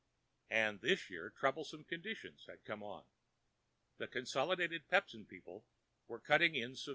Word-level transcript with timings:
And 0.49 0.81
this 0.81 1.11
year 1.11 1.29
troublesome 1.29 1.83
conditions 1.83 2.45
had 2.47 2.63
come 2.65 2.81
on. 2.81 3.03
The 3.97 4.07
Consolidated 4.07 4.87
Pepsin 4.87 5.27
people 5.27 5.67
were 6.07 6.19
cutting 6.19 6.55
in 6.55 6.75
severely. 6.75 6.89